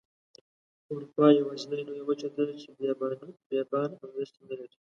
[0.91, 4.69] اروپا یوازینۍ لویه وچه ده چې بیابانه او دښتې نلري.